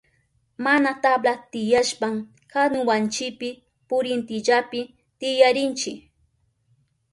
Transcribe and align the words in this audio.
Mana 0.63 0.89
tabla 1.03 1.33
tiyashpan 1.51 2.15
kanuwanchipi 2.51 3.49
parintillapi 3.87 4.79
tiyarinchi. 5.19 5.91